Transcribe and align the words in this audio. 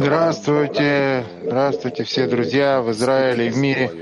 Здравствуйте, 0.00 1.24
здравствуйте 1.44 2.02
все 2.02 2.26
друзья 2.26 2.82
в 2.82 2.90
Израиле 2.90 3.46
и 3.46 3.50
в 3.50 3.56
мире. 3.56 3.92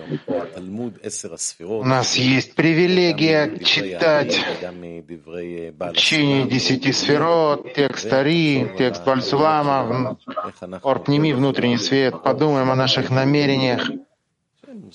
У 1.61 1.85
нас 1.85 2.17
есть 2.17 2.55
привилегия 2.55 3.59
читать 3.59 4.41
учение 5.79 6.47
десяти 6.47 6.91
сферот, 6.91 7.75
текст 7.75 8.11
Ари, 8.11 8.73
текст 8.79 9.05
Бальсулама, 9.05 10.17
Орпними, 10.83 11.33
внутренний 11.33 11.77
свет. 11.77 12.23
Подумаем 12.23 12.71
о 12.71 12.77
наших 12.77 13.11
намерениях 13.11 13.91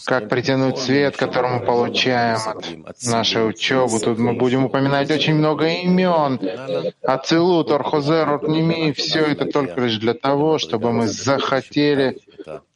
как 0.06 0.30
притянуть 0.30 0.78
свет, 0.78 1.18
который 1.18 1.60
мы 1.60 1.66
получаем 1.66 2.40
от 2.86 3.04
нашей 3.04 3.48
учебы. 3.48 4.00
Тут 4.00 4.18
мы 4.18 4.34
будем 4.34 4.66
упоминать 4.66 5.12
очень 5.12 5.36
много 5.36 5.68
имен. 5.68 6.40
Ацилут, 7.02 7.72
Орхозер, 7.72 8.30
Орними. 8.30 8.92
Все 8.92 9.22
это 9.22 9.46
только 9.46 9.82
лишь 9.82 9.98
для 9.98 10.14
того, 10.14 10.58
чтобы 10.58 10.92
мы 10.92 11.08
захотели 11.08 12.20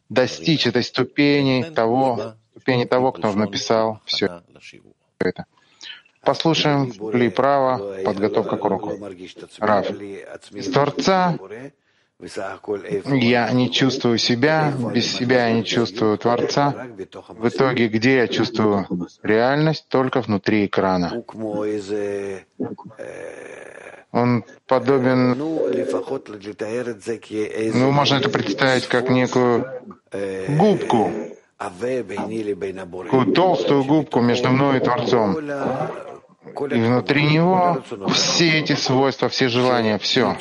достичь 0.09 0.67
этой 0.67 0.83
ступени 0.83 1.63
того, 1.63 2.35
ступени 2.51 2.85
того, 2.85 3.11
кто 3.11 3.31
написал 3.33 3.99
все 4.05 4.41
это. 5.19 5.45
Послушаем 6.21 6.91
ли 7.13 7.29
право, 7.29 8.03
подготовка 8.03 8.57
к 8.57 8.65
уроку. 8.65 8.97
Рав. 9.59 9.91
Из 9.91 10.71
Творца 10.71 11.37
я 12.19 13.51
не 13.51 13.71
чувствую 13.71 14.17
себя, 14.17 14.73
без 14.93 15.11
себя 15.11 15.47
я 15.47 15.53
не 15.53 15.65
чувствую 15.65 16.17
Творца. 16.17 16.73
В 17.29 17.47
итоге, 17.47 17.87
где 17.87 18.17
я 18.17 18.27
чувствую 18.27 18.87
реальность? 19.21 19.87
Только 19.89 20.21
внутри 20.21 20.65
экрана. 20.65 21.23
Он 24.11 24.45
подобен, 24.65 25.37
ну, 27.73 27.91
можно 27.91 28.15
это 28.15 28.29
представить 28.29 28.87
как 28.87 29.09
некую 29.09 29.65
губку, 30.47 31.11
такую 31.57 33.33
толстую 33.33 33.83
губку 33.83 34.21
между 34.21 34.49
мной 34.49 34.77
и 34.77 34.79
Творцом. 34.79 35.37
И 36.45 36.79
внутри 36.79 37.25
него 37.25 37.83
все 38.13 38.59
эти 38.59 38.73
свойства, 38.73 39.29
все 39.29 39.49
желания, 39.49 39.97
все. 39.97 40.37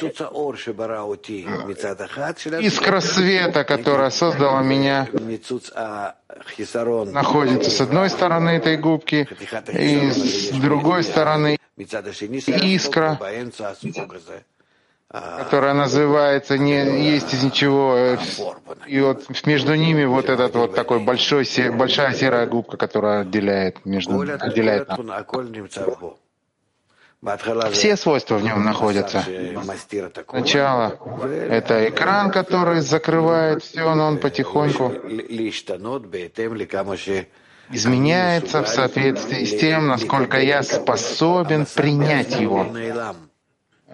Искра 2.60 3.00
света, 3.00 3.64
которая 3.64 4.10
создала 4.10 4.62
меня, 4.62 5.08
находится 7.12 7.70
с 7.70 7.80
одной 7.80 8.10
стороны 8.10 8.50
этой 8.50 8.76
губки, 8.76 9.26
и 9.72 10.10
с 10.10 10.50
другой 10.50 11.04
стороны 11.04 11.58
искра, 11.76 13.18
которая 15.38 15.74
называется 15.74 16.58
«Не 16.58 17.12
есть 17.12 17.32
из 17.34 17.42
ничего». 17.42 18.16
И 18.86 19.00
вот 19.00 19.24
между 19.46 19.74
ними 19.74 20.04
вот 20.04 20.28
этот 20.28 20.54
вот 20.54 20.74
такой 20.74 20.98
большой, 20.98 21.46
большая 21.70 22.14
серая 22.14 22.46
губка, 22.46 22.76
которая 22.76 23.20
отделяет, 23.20 23.84
между, 23.86 24.20
отделяет. 24.20 24.88
Все 27.72 27.96
свойства 27.96 28.36
в 28.36 28.42
нем 28.42 28.64
находятся. 28.64 29.24
Сначала 30.28 30.98
это 31.30 31.88
экран, 31.88 32.30
который 32.30 32.80
закрывает 32.80 33.62
все, 33.62 33.94
но 33.94 34.08
он 34.08 34.18
потихоньку 34.18 34.92
изменяется 37.70 38.62
в 38.62 38.68
соответствии 38.68 39.44
с 39.44 39.58
тем, 39.58 39.86
насколько 39.86 40.38
я 40.38 40.62
способен 40.62 41.66
принять 41.74 42.38
его. 42.38 42.66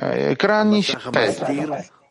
Экран 0.01 0.71
не 0.71 0.83
считает. 0.83 1.39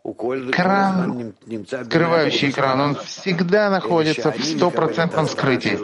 Экран, 0.04 1.34
скрывающий 1.66 2.50
экран, 2.52 2.80
он 2.82 2.96
всегда 2.96 3.70
находится 3.70 4.32
в 4.32 4.44
стопроцентном 4.44 5.28
скрытии. 5.28 5.80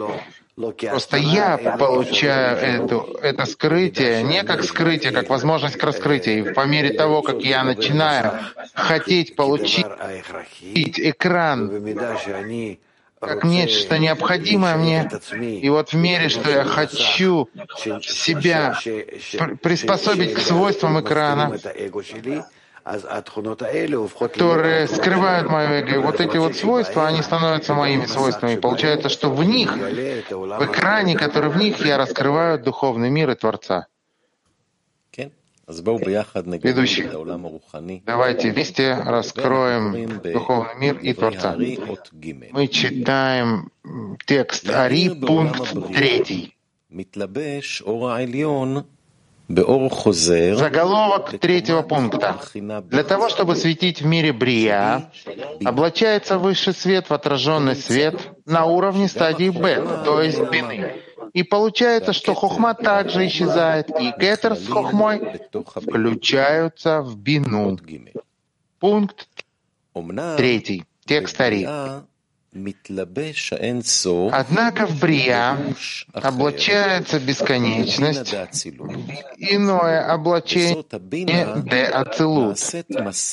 Просто 0.88 1.18
я 1.18 1.58
получаю 1.78 2.56
эту, 2.56 3.18
это 3.20 3.44
скрытие 3.44 4.22
не 4.22 4.42
как 4.42 4.64
скрытие, 4.64 5.12
как 5.12 5.28
возможность 5.28 5.76
к 5.76 5.84
раскрытию. 5.84 6.38
И 6.38 6.54
по 6.54 6.64
мере 6.64 6.94
того, 6.94 7.20
как 7.20 7.42
я 7.42 7.62
начинаю 7.62 8.32
хотеть 8.72 9.36
получить 9.36 9.84
экран 10.98 11.70
как 13.20 13.44
нечто 13.44 13.98
необходимое 13.98 14.76
мне. 14.76 15.10
И 15.40 15.68
вот 15.68 15.90
в 15.90 15.96
мере, 15.96 16.28
что 16.28 16.50
я 16.50 16.64
хочу 16.64 17.48
себя 18.02 18.78
приспособить 19.62 20.34
к 20.34 20.38
свойствам 20.40 21.00
экрана, 21.00 21.58
которые 24.18 24.86
скрывают 24.86 25.48
мое 25.48 25.80
эго. 25.80 26.00
Вот 26.00 26.20
эти 26.20 26.36
вот 26.36 26.54
свойства, 26.54 27.08
они 27.08 27.22
становятся 27.22 27.74
моими 27.74 28.06
свойствами. 28.06 28.54
И 28.54 28.60
получается, 28.60 29.08
что 29.08 29.30
в 29.30 29.42
них, 29.42 29.72
в 29.72 30.64
экране, 30.64 31.16
который 31.16 31.50
в 31.50 31.56
них, 31.56 31.84
я 31.84 31.98
раскрываю 31.98 32.62
духовный 32.62 33.10
мир 33.10 33.30
и 33.30 33.34
Творца. 33.34 33.86
Ведущий, 35.68 37.08
давайте 38.06 38.52
вместе 38.52 38.94
раскроем 38.94 40.20
духовный 40.20 40.76
мир 40.78 40.98
и 40.98 41.12
Творца. 41.12 41.56
Мы 41.56 42.68
читаем 42.68 43.72
текст 44.26 44.70
Ари, 44.70 45.08
пункт 45.08 45.72
третий. 45.92 46.56
Заголовок 49.48 51.38
третьего 51.40 51.82
пункта. 51.82 52.36
Для 52.54 53.02
того, 53.02 53.28
чтобы 53.28 53.56
светить 53.56 54.02
в 54.02 54.06
мире 54.06 54.32
Брия, 54.32 55.10
облачается 55.64 56.38
высший 56.38 56.74
свет 56.74 57.10
в 57.10 57.12
отраженный 57.14 57.74
свет 57.74 58.20
на 58.44 58.66
уровне 58.66 59.08
стадии 59.08 59.50
Б, 59.50 60.02
то 60.04 60.22
есть 60.22 60.40
бины. 60.50 61.02
И 61.36 61.42
получается, 61.42 62.14
что 62.14 62.32
хохма 62.32 62.72
также 62.72 63.26
исчезает, 63.26 63.90
и 63.90 64.10
кетер 64.18 64.56
с 64.56 64.66
хохмой 64.66 65.38
включаются 65.52 67.02
в 67.02 67.18
бину. 67.18 67.78
Пункт 68.78 69.28
третий. 70.38 70.86
Текст 71.04 71.38
Ари. 71.38 71.68
Однако 74.32 74.86
в 74.86 75.00
Брия 75.00 75.58
облачается 76.12 77.20
бесконечность, 77.20 78.34
иное 79.38 80.12
облачение 80.12 80.84
де 81.64 81.84
ацилут. 81.84 82.58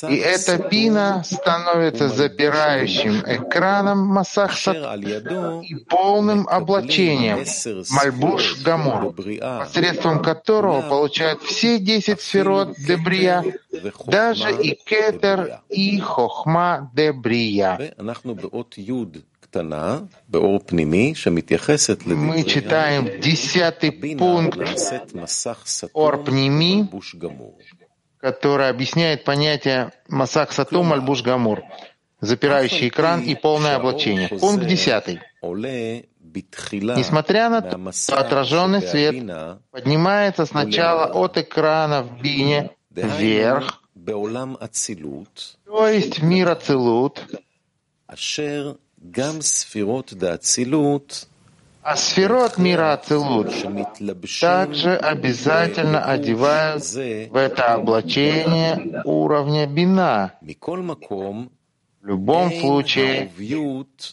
И 0.09 0.16
эта 0.16 0.57
бина 0.69 1.23
становится 1.23 2.09
запирающим 2.09 3.23
экраном 3.25 4.00
Масахсат 4.00 4.78
и 4.78 5.75
полным 5.89 6.47
облачением 6.47 7.45
Мальбуш 7.91 8.62
Гамур, 8.62 9.13
посредством 9.13 10.22
которого 10.22 10.81
получают 10.81 11.41
все 11.44 11.79
десять 11.79 12.22
сферот 12.22 12.75
де 12.78 12.97
Брия, 12.97 13.44
даже 14.06 14.51
и 14.61 14.75
Кетер, 14.85 15.61
и 15.69 16.00
Хохма 16.00 16.91
де 16.94 17.11
Брия. 17.11 17.94
Мы 22.06 22.44
читаем 22.44 23.22
десятый 23.22 23.91
пункт 23.91 24.57
Орпними, 25.94 26.89
который 28.17 28.69
объясняет 28.69 29.23
понятие 29.23 29.91
Масах 30.07 30.51
Сатум 30.53 30.94
Альбуш 30.94 31.22
Гамур, 31.22 31.62
запирающий 32.19 32.88
экран 32.88 33.22
и 33.22 33.35
полное 33.35 33.75
облачение. 33.75 34.28
Пункт 34.29 34.66
десятый. 34.66 35.19
Несмотря 36.95 37.50
на 37.50 37.62
то, 37.62 37.79
отраженный 38.17 38.81
свет 38.81 39.16
поднимается 39.69 40.47
сначала 40.47 41.06
от 41.06 41.38
экрана 41.38 42.01
в 42.01 42.19
бине 42.22 42.72
вверх, 42.96 43.81
то 45.66 45.88
есть 45.88 46.22
мир 46.22 46.50
Ацилут, 46.50 47.19
а 51.81 51.95
сферот 51.98 52.57
мира 52.57 52.94
Ацилут 52.94 53.51
также 54.40 54.95
обязательно 54.95 56.01
одевают 56.06 56.84
в 57.30 57.36
это 57.36 57.74
облачение 57.74 59.01
уровня 59.04 59.68
бина. 59.68 60.31
В 62.03 62.07
любом 62.07 62.51
случае, 62.51 63.31
авиют 63.31 64.11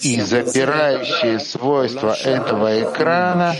и 0.00 0.20
запирающие 0.20 1.38
свойства 1.38 2.16
этого 2.24 2.82
экрана 2.82 3.54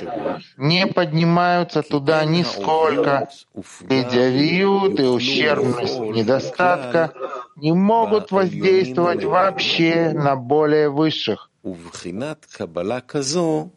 не 0.56 0.88
поднимаются 0.88 1.82
туда 1.82 2.24
нисколько, 2.24 3.28
ведь 3.82 4.12
авиют 4.12 4.98
и 4.98 5.04
ущербность 5.04 6.00
недостатка 6.00 7.12
не 7.54 7.72
могут 7.72 8.32
воздействовать 8.32 9.22
вообще 9.22 10.10
на 10.12 10.34
более 10.34 10.90
высших. 10.90 11.48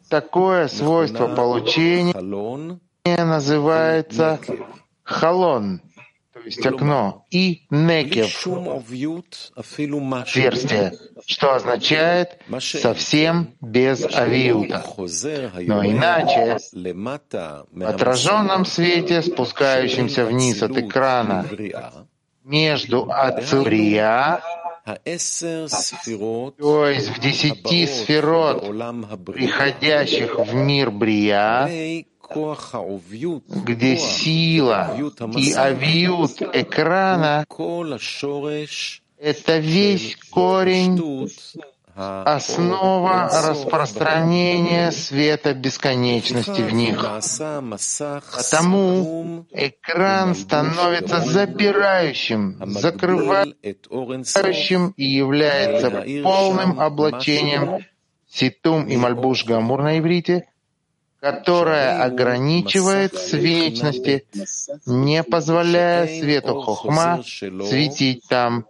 Такое 0.08 0.66
свойство 0.66 1.28
получения 1.28 2.14
называется 3.04 4.40
халон, 5.04 5.80
есть 6.46 6.64
окно, 6.64 7.26
и 7.30 7.66
некев, 7.70 8.46
отверстие, 10.14 10.92
что 11.26 11.54
означает 11.54 12.38
совсем 12.60 13.54
без 13.60 14.04
авиута. 14.14 14.84
Но 14.96 15.84
иначе, 15.84 16.58
в 16.72 17.84
отраженном 17.84 18.64
свете, 18.64 19.22
спускающемся 19.22 20.24
вниз 20.24 20.62
от 20.62 20.78
экрана, 20.78 21.44
между 22.44 23.10
Ацурия, 23.10 24.40
то 24.84 26.86
есть 26.86 27.08
в 27.08 27.18
десяти 27.20 27.86
сферот, 27.88 28.62
приходящих 29.24 30.38
в 30.38 30.54
мир 30.54 30.92
Брия, 30.92 32.04
где 33.64 33.98
сила 33.98 34.96
и 35.36 35.52
авиют 35.52 36.42
экрана— 36.52 37.44
это 39.18 39.58
весь 39.58 40.16
корень, 40.30 40.98
основа 41.96 43.30
распространения 43.32 44.92
света 44.92 45.54
бесконечности 45.54 46.60
в 46.60 46.74
них. 46.74 47.02
Потому 48.36 49.46
экран 49.50 50.34
становится 50.34 51.20
запирающим, 51.20 52.58
закрывающим 52.66 54.92
и 54.96 55.04
является 55.04 56.04
полным 56.22 56.78
облачением 56.78 57.78
ситум 58.28 58.86
и 58.86 58.96
мальбуш 58.96 59.46
гамур 59.46 59.82
на 59.82 59.98
иврите— 59.98 60.48
которая 61.30 62.04
ограничивает 62.04 63.14
вечности, 63.32 64.24
не 64.86 65.22
позволяя 65.24 66.06
свету 66.06 66.60
хохма 66.60 67.22
светить 67.24 68.22
там, 68.28 68.66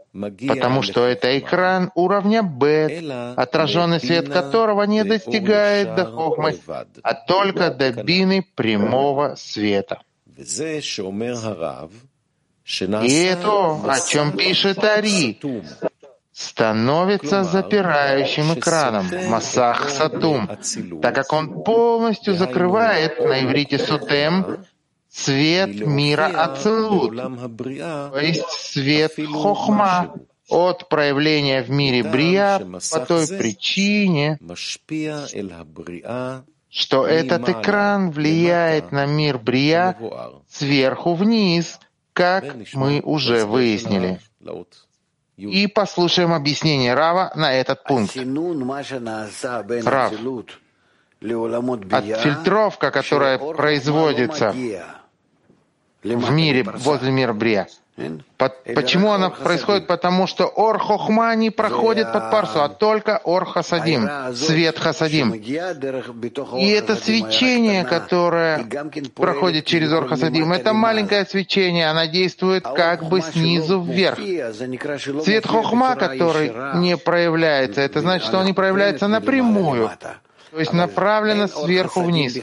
потому 0.48 0.82
что 0.82 1.04
это 1.04 1.38
экран 1.38 1.90
уровня 1.94 2.42
бет, 2.42 3.04
отраженный 3.36 4.00
свет 4.00 4.28
которого 4.28 4.84
не 4.84 5.04
достигает 5.04 5.94
до 5.96 6.06
хохмы, 6.06 6.58
а 7.02 7.14
только 7.14 7.70
до 7.70 7.92
бины 7.92 8.46
прямого 8.54 9.34
света. 9.36 10.00
И 10.36 10.42
это, 13.22 13.92
о 13.92 14.00
чем 14.08 14.32
пишет 14.36 14.82
Ари, 14.82 15.38
становится 16.36 17.44
запирающим 17.44 18.52
экраном, 18.58 19.08
Масах 19.30 19.88
Сатум, 19.88 20.46
так 21.00 21.14
как 21.14 21.32
он 21.32 21.64
полностью 21.64 22.34
закрывает 22.34 23.18
на 23.20 23.42
иврите 23.42 23.78
Сутем 23.78 24.58
свет 25.08 25.80
мира 25.86 26.26
Ацелут, 26.26 27.16
то 27.16 28.18
есть 28.20 28.44
свет 28.50 29.12
Хохма, 29.32 30.14
от 30.50 30.88
проявления 30.90 31.62
в 31.62 31.70
мире 31.70 32.02
Брия 32.02 32.58
по 32.58 33.00
той 33.00 33.26
причине, 33.26 34.38
что 36.68 37.06
этот 37.06 37.48
экран 37.48 38.10
влияет 38.10 38.92
на 38.92 39.06
мир 39.06 39.38
Брия 39.38 39.98
сверху 40.50 41.14
вниз, 41.14 41.80
как 42.12 42.44
мы 42.74 43.00
уже 43.00 43.46
выяснили. 43.46 44.20
И 45.36 45.66
послушаем 45.66 46.32
объяснение 46.32 46.94
Рава 46.94 47.30
на 47.34 47.52
этот 47.52 47.84
пункт. 47.84 48.16
Рав, 49.84 50.12
отфильтровка, 51.20 52.90
которая 52.90 53.38
производится 53.38 54.54
в 56.02 56.30
мире, 56.30 56.62
возле 56.62 57.10
мира 57.10 57.32
Брия, 57.34 57.68
Почему 58.74 59.12
она 59.12 59.30
происходит? 59.30 59.86
Потому 59.86 60.26
что 60.26 60.46
Ор 60.46 60.78
Хохма 60.78 61.34
не 61.34 61.50
проходит 61.50 62.12
под 62.12 62.30
Парсу, 62.30 62.62
а 62.62 62.68
только 62.68 63.20
Ор 63.24 63.46
Хасадим, 63.46 64.08
свет 64.34 64.78
Хасадим. 64.78 65.32
И 65.32 66.68
это 66.68 66.96
свечение, 66.96 67.84
которое 67.84 68.66
проходит 69.14 69.64
через 69.64 69.92
Ор 69.92 70.08
Хасадим, 70.08 70.52
это 70.52 70.74
маленькое 70.74 71.24
свечение, 71.24 71.88
оно 71.88 72.04
действует 72.04 72.64
как 72.64 73.08
бы 73.08 73.22
снизу 73.22 73.80
вверх. 73.80 74.18
Свет 75.24 75.46
Хохма, 75.46 75.96
который 75.96 76.52
не 76.74 76.98
проявляется, 76.98 77.80
это 77.80 78.00
значит, 78.00 78.26
что 78.26 78.38
он 78.38 78.46
не 78.46 78.52
проявляется 78.52 79.08
напрямую, 79.08 79.90
то 80.50 80.58
есть 80.58 80.74
направлено 80.74 81.48
сверху 81.48 82.02
вниз. 82.02 82.38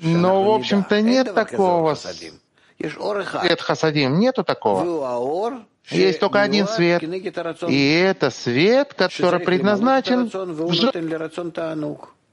Но, 0.00 0.44
в 0.44 0.50
общем-то, 0.50 1.00
нет 1.00 1.34
такого 1.34 1.96
свет 2.78 3.60
хасадим. 3.60 4.18
Нету 4.18 4.44
такого. 4.44 5.64
Есть 5.90 6.20
только 6.20 6.42
один 6.42 6.68
свет. 6.68 7.02
И 7.68 7.92
это 7.92 8.30
свет, 8.30 8.94
который 8.94 9.40
предназначен 9.40 10.30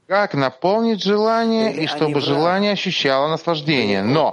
как 0.06 0.34
наполнить 0.34 1.02
желание 1.02 1.74
и 1.74 1.88
чтобы 1.88 2.20
желание 2.20 2.72
ощущало 2.72 3.28
наслаждение. 3.28 4.02
Но 4.02 4.30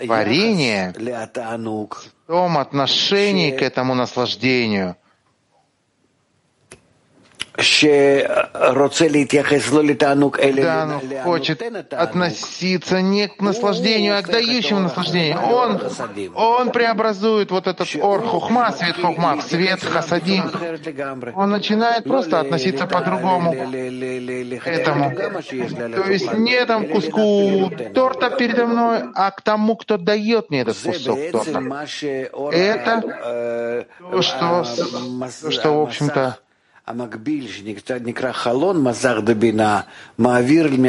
творение 0.00 0.94
в 0.96 2.26
том 2.26 2.56
отношении 2.56 3.50
к 3.50 3.60
этому 3.60 3.94
наслаждению— 3.94 4.96
да, 10.62 11.00
он 11.02 11.22
хочет 11.22 11.62
относиться 11.92 13.00
не 13.00 13.28
к 13.28 13.40
наслаждению, 13.40 14.18
а 14.18 14.22
к 14.22 14.26
дающему 14.28 14.80
наслаждению. 14.80 15.38
Он, 15.40 15.80
он 16.34 16.70
преобразует 16.70 17.50
вот 17.50 17.66
этот 17.66 17.88
ор 18.00 18.22
хухма, 18.22 18.72
свет 18.72 18.96
хухма, 19.00 19.36
в 19.36 19.42
свет 19.42 19.82
хасадим. 19.82 20.50
Он 21.34 21.50
начинает 21.50 22.04
просто 22.04 22.40
относиться 22.40 22.86
по-другому 22.86 23.52
к 23.52 24.66
этому. 24.66 25.14
То 25.14 26.10
есть 26.10 26.32
не 26.34 26.64
там 26.66 26.86
куску 26.88 27.70
торта 27.94 28.30
передо 28.30 28.66
мной, 28.66 29.04
а 29.14 29.30
к 29.30 29.42
тому, 29.42 29.76
кто 29.76 29.96
дает 29.96 30.50
мне 30.50 30.62
этот 30.62 30.76
кусок 30.78 31.18
торта. 31.32 31.62
Это 32.52 33.86
то, 33.98 34.22
что, 34.22 34.64
то, 35.42 35.50
что 35.50 35.72
в 35.74 35.82
общем-то, 35.82 36.38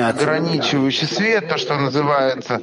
ограничивающий 0.10 1.08
свет, 1.08 1.50
то, 1.50 1.58
что 1.58 1.78
называется 1.78 2.62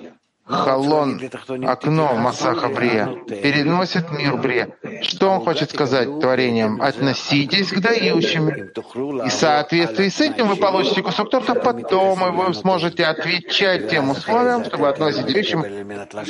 халон, 0.49 1.21
окно 1.67 2.15
Масаха 2.15 2.69
Брия, 2.69 3.07
переносит 3.27 4.11
мир 4.11 4.37
Брия. 4.37 4.71
Что 5.03 5.31
он 5.31 5.41
хочет 5.45 5.71
сказать 5.71 6.21
творением? 6.21 6.81
Относитесь 6.81 7.71
к 7.71 7.81
дающим. 7.81 8.49
И 8.49 9.29
в 9.29 9.33
соответствии 9.33 10.09
с 10.09 10.21
этим 10.21 10.49
вы 10.49 10.57
получите 10.57 11.03
кусок 11.03 11.31
торта 11.31 11.55
потом, 11.55 12.27
и 12.27 12.31
вы 12.31 12.55
сможете 12.55 13.05
отвечать 13.05 13.91
тем 13.91 14.11
условиям, 14.11 14.65
чтобы 14.65 14.89
относить 14.89 15.27
к 15.27 15.33
дающим. 15.33 15.65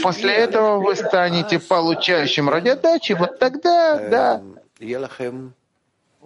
После 0.03 0.33
этого 0.35 0.81
вы 0.81 0.97
станете 0.97 1.59
получающим 1.61 2.49
ради 2.49 2.71
отдачи. 2.71 3.13
Вот 3.13 3.39
тогда, 3.39 3.99
да, 4.09 4.43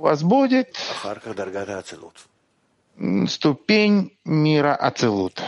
у 0.03 0.05
вас 0.05 0.25
будет 0.25 0.77
ступень 3.29 4.19
мира 4.25 4.75
Ацелут. 4.75 5.41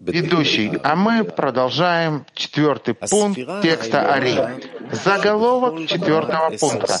Ведущий, 0.00 0.72
а 0.82 0.96
мы 0.96 1.22
продолжаем 1.22 2.26
четвертый 2.34 2.94
пункт 2.94 3.38
текста 3.62 4.12
Ари. 4.12 4.36
Заголовок 4.90 5.86
четвертого 5.86 6.50
пункта. 6.58 6.98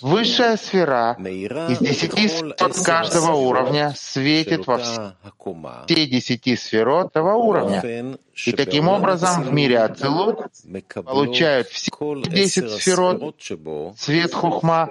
Высшая 0.00 0.56
сфера 0.56 1.16
из 1.18 1.78
десяти 1.80 2.28
сферот 2.28 2.82
каждого 2.82 3.32
уровня 3.32 3.92
светит 3.94 4.66
во 4.66 4.78
все 4.78 6.06
десяти 6.06 6.56
сферот 6.56 7.10
этого 7.10 7.34
уровня. 7.34 7.82
И 8.46 8.52
таким 8.52 8.88
образом 8.88 9.42
в 9.42 9.52
мире 9.52 9.80
Ацелут 9.80 10.38
получают 11.04 11.68
все 11.68 11.92
десять 12.26 12.70
сферот 12.70 13.36
свет 13.98 14.32
хухма, 14.32 14.88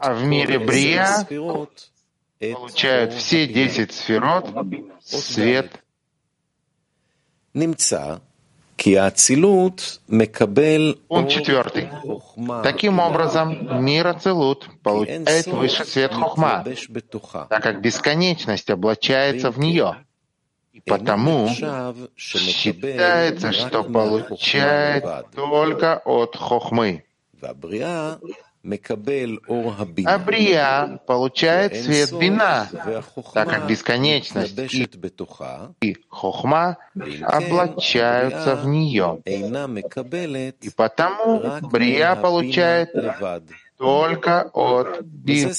а 0.00 0.14
в 0.14 0.24
мире 0.24 0.58
Брия 0.58 1.26
получают 2.38 3.12
все 3.14 3.46
десять 3.46 3.92
сферот 3.92 4.48
свет. 5.00 5.72
Пункт 11.08 11.30
четвертый. 11.32 11.90
Таким 12.62 13.00
образом, 13.00 13.84
мир 13.84 14.06
Ацелут 14.06 14.68
получает 14.82 15.46
высший 15.48 15.86
свет 15.86 16.12
Хохма, 16.14 16.64
так 17.48 17.62
как 17.62 17.80
бесконечность 17.80 18.70
облачается 18.70 19.50
в 19.50 19.58
нее. 19.58 19.96
И 20.72 20.80
потому 20.80 21.48
считается, 22.16 23.52
что 23.52 23.82
получает 23.82 25.04
только 25.34 26.00
от 26.04 26.36
Хохмы 26.36 27.04
А 30.06 30.18
Брия 30.18 31.00
получает 31.06 31.76
свет 31.76 32.12
бина, 32.12 32.68
так 33.32 33.48
как 33.48 33.66
бесконечность 33.66 34.58
и, 35.80 35.96
хохма 36.08 36.76
облачаются 37.22 38.56
в 38.56 38.66
нее. 38.66 39.20
И 40.60 40.70
потому 40.70 41.68
Брия 41.68 42.14
получает 42.16 42.90
только 43.76 44.50
от 44.52 45.02
бин. 45.02 45.52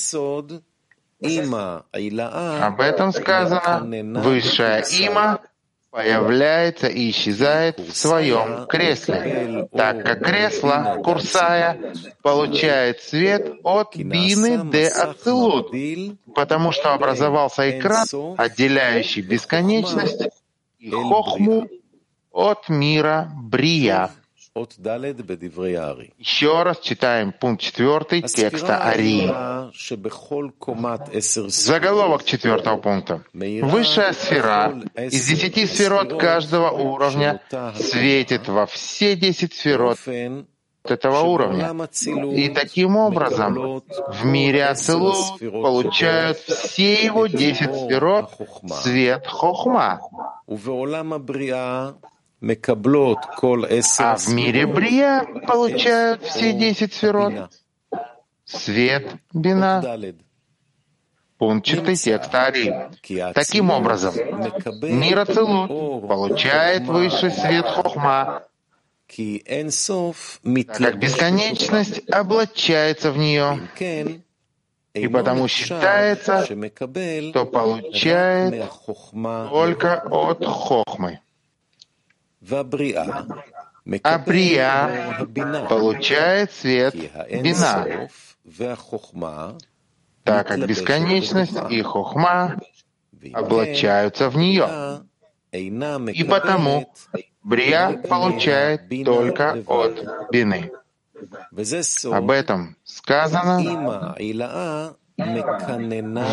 Об 1.21 2.79
этом 2.79 3.11
сказано 3.11 4.21
высшая 4.21 4.83
има 4.99 5.41
появляется 5.91 6.87
и 6.87 7.09
исчезает 7.09 7.79
в 7.79 7.95
своем 7.95 8.67
кресле, 8.67 9.67
так 9.71 10.05
как 10.05 10.23
кресло, 10.23 11.01
курсая, 11.03 11.93
получает 12.21 13.01
свет 13.01 13.55
от 13.63 13.95
бины 13.95 14.69
де 14.71 14.87
ацелут, 14.87 15.71
потому 16.35 16.71
что 16.71 16.93
образовался 16.93 17.79
экран, 17.79 18.05
отделяющий 18.37 19.21
бесконечность 19.21 20.21
и 20.77 20.91
хохму 20.91 21.67
от 22.31 22.69
мира 22.69 23.31
брия. 23.35 24.11
Еще 26.17 26.63
раз 26.63 26.79
читаем 26.79 27.31
пункт 27.31 27.61
четвертый 27.61 28.21
текста 28.21 28.83
Ари. 28.83 29.31
Заголовок 31.49 32.23
четвертого 32.23 32.77
пункта. 32.77 33.23
Высшая 33.33 34.13
сфера 34.13 34.81
из 34.95 35.27
десяти 35.27 35.65
сферот 35.65 36.19
каждого 36.19 36.71
уровня 36.71 37.41
светит 37.75 38.47
во 38.47 38.65
все 38.65 39.15
десять 39.15 39.53
сферот 39.53 39.97
этого 40.83 41.21
уровня. 41.21 41.73
И 42.35 42.49
таким 42.49 42.97
образом 42.97 43.81
в 44.07 44.25
мире 44.25 44.65
Ацелут 44.65 45.39
получают 45.39 46.37
все 46.37 47.05
его 47.05 47.27
десять 47.27 47.75
сферот 47.75 48.31
свет 48.81 49.27
Хохма. 49.27 50.01
А 52.41 54.15
в 54.15 54.29
мире 54.29 54.65
Брия 54.65 55.25
получают 55.45 56.23
все 56.23 56.53
десять 56.53 56.93
сферот 56.93 57.51
свет 58.45 59.13
Бина. 59.33 59.83
Пункт 61.37 61.65
читай 61.65 61.95
текста. 61.95 62.53
Таким 63.33 63.71
образом, 63.71 64.13
мир 64.81 65.19
Ацелут 65.19 65.69
получает 66.07 66.83
высший 66.83 67.31
свет 67.31 67.65
Хохма, 67.65 68.43
как 69.07 70.97
бесконечность 70.99 72.09
облачается 72.09 73.11
в 73.11 73.17
нее, 73.17 73.69
и 74.93 75.07
потому 75.07 75.47
считается, 75.47 76.45
что 76.45 77.45
получает 77.45 78.69
только 79.49 80.03
от 80.09 80.45
Хохмы. 80.45 81.19
А 82.47 84.17
Брия 84.19 85.25
получает 85.67 86.51
свет 86.51 86.95
бина, 86.95 88.09
так 90.23 90.47
как 90.47 90.65
бесконечность 90.65 91.57
и 91.69 91.81
хохма 91.81 92.57
облачаются 93.33 94.29
в 94.29 94.37
нее. 94.37 95.01
И 95.51 96.23
потому 96.23 96.93
Брия 97.43 97.97
получает 97.97 98.89
только 99.03 99.63
от 99.67 100.29
бины. 100.31 100.71
Об 102.05 102.31
этом 102.31 102.77
сказано. 102.83 104.15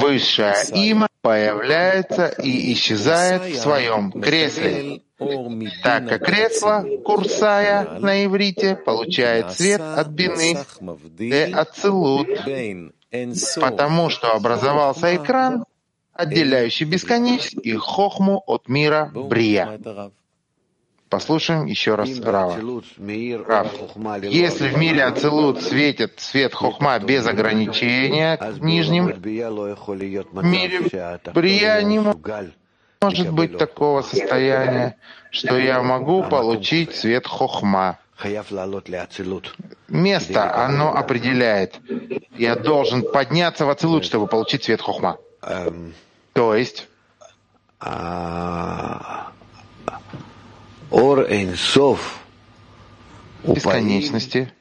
Высшая 0.01 0.65
има 0.75 1.09
появляется 1.21 2.27
и 2.27 2.73
исчезает 2.73 3.43
в 3.43 3.57
своем 3.59 4.13
кресле, 4.13 5.03
так 5.83 6.09
как 6.09 6.25
кресло, 6.25 6.85
курсая 7.05 7.99
на 7.99 8.25
иврите, 8.25 8.77
получает 8.77 9.53
свет 9.53 9.81
от 9.81 10.09
бины 10.09 10.59
де 11.05 11.45
ацелут, 11.47 12.29
потому 13.61 14.11
что 14.11 14.33
образовался 14.33 15.17
экран, 15.17 15.65
отделяющий 16.13 16.87
бесконечность 16.87 17.57
и 17.63 17.75
хохму 17.75 18.43
от 18.47 18.69
мира 18.69 19.11
брия. 19.15 19.81
Послушаем 21.09 21.67
еще 21.67 21.95
раз 21.95 22.19
Рава. 22.19 22.59
Рав. 23.47 23.73
Если 24.25 24.69
в 24.69 24.77
мире 24.77 25.05
Ацелут 25.05 25.63
светит 25.63 26.15
свет 26.19 26.53
Хохма 26.53 26.99
без 26.99 27.25
ограничения 27.29 28.37
в 28.37 28.65
нижнем 28.65 29.07
мире, 30.43 30.81
Брия 31.33 31.81
не 31.83 32.01
может 32.01 32.57
быть 33.33 33.59
такого 33.59 34.03
состояния, 34.03 34.97
что 35.31 35.57
я 35.59 35.83
могу 35.83 36.23
получить 36.25 36.95
свет 36.95 37.27
Хохма. 37.27 37.99
Место 39.89 40.65
оно 40.65 40.97
определяет. 40.97 41.81
Я 42.37 42.57
должен 42.57 43.03
подняться 43.03 43.67
в 43.67 43.71
Ацелут, 43.71 44.05
чтобы 44.05 44.27
получить 44.27 44.65
свет 44.65 44.81
Хохма. 44.81 45.19
То 46.33 46.55
есть 46.55 46.89
бесконечности 53.45 54.53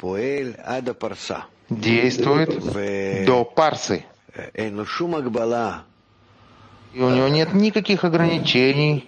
действует 1.70 3.26
до 3.26 3.46
парсы. 3.46 4.06
И 6.96 7.02
у 7.02 7.10
него 7.10 7.28
нет 7.28 7.54
никаких 7.54 8.06
ограничений. 8.06 9.06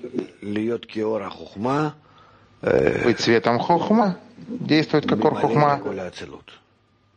Быть 2.61 3.19
цветом 3.19 3.59
хохма, 3.59 4.17
действует 4.37 5.07
как 5.07 5.23
ор 5.23 5.35
хохма, 5.35 5.79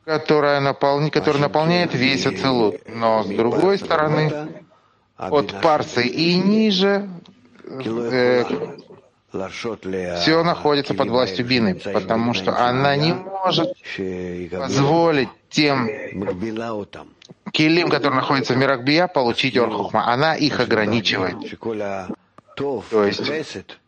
которая 0.04 0.60
наполни, 0.60 1.10
который 1.10 1.40
наполняет 1.40 1.92
весь 1.94 2.24
ацелут. 2.24 2.76
Но 2.86 3.24
с 3.24 3.26
другой 3.26 3.78
стороны, 3.78 4.32
от 5.16 5.60
парсы 5.60 6.06
и 6.06 6.36
ниже 6.36 7.08
э, 7.64 8.44
все 9.32 10.44
находится 10.44 10.94
под 10.94 11.08
властью 11.08 11.46
Бины, 11.46 11.74
потому 11.74 12.32
что 12.32 12.56
она 12.56 12.94
не 12.94 13.12
может 13.12 13.72
позволить 14.52 15.30
тем 15.48 15.88
килим, 17.52 17.88
которые 17.88 18.20
находятся 18.20 18.54
в 18.54 18.56
мирах 18.56 18.82
Бия, 18.82 19.06
получить 19.08 19.56
Орхухма. 19.56 20.06
Она 20.06 20.34
их 20.34 20.60
ограничивает. 20.60 21.36
То 22.56 23.04
есть 23.04 23.22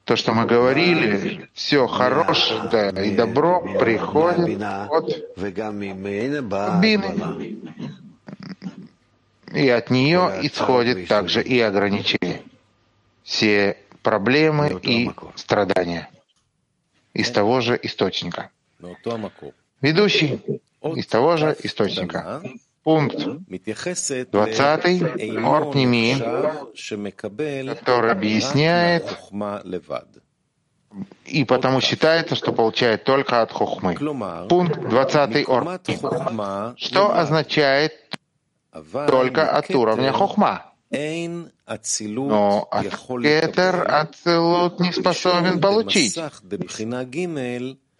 то, 0.04 0.16
что 0.16 0.32
мы 0.32 0.46
говорили, 0.46 1.48
все 1.52 1.86
хорошее 1.86 2.92
и 3.04 3.14
добро 3.14 3.60
приходит 3.78 4.62
от 4.62 5.38
Бины. 6.80 7.58
И 9.52 9.68
от 9.68 9.90
нее 9.90 10.38
исходит 10.42 11.08
также 11.08 11.42
и 11.42 11.60
ограничение. 11.60 12.42
Все 13.22 13.76
проблемы 14.02 14.80
и 14.82 15.10
страдания 15.34 16.08
из 17.12 17.30
того 17.30 17.60
же 17.60 17.78
источника. 17.82 18.50
Ведущий 19.80 20.40
из 20.82 21.06
того 21.06 21.36
же 21.36 21.56
источника. 21.62 22.42
Пункт 22.82 23.16
20. 23.16 24.32
Орпними, 25.44 26.16
который 27.74 28.10
объясняет 28.10 29.18
и 31.24 31.44
потому 31.44 31.80
считается, 31.80 32.34
что 32.34 32.52
получает 32.52 33.04
только 33.04 33.40
от 33.42 33.52
хохмы. 33.52 33.94
Пункт 34.48 34.78
20. 34.80 35.48
Орпними. 35.48 36.78
Что 36.78 37.18
означает 37.18 37.92
только 39.06 39.50
от 39.50 39.70
уровня 39.70 40.12
хохма? 40.12 40.66
Но 40.90 42.68
Кетер 43.22 43.86
Ацелут 43.88 44.80
не 44.80 44.92
способен 44.92 45.60
получить, 45.60 46.18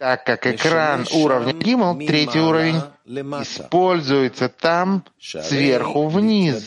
так 0.03 0.25
как 0.25 0.47
экран 0.47 1.07
уровня 1.13 1.53
Гимл, 1.53 1.95
третий 1.95 2.41
уровень, 2.41 2.81
используется 3.05 4.49
там 4.49 5.05
сверху 5.17 6.07
вниз, 6.07 6.65